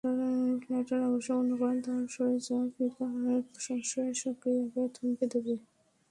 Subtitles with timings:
[0.61, 3.11] Blatter অবশ্য মনে করেন তাঁর সরে যাওয়া ফিফার
[3.65, 4.05] সংস্কার
[4.15, 5.53] প্রক্রিয়াকে থমকে দেবে।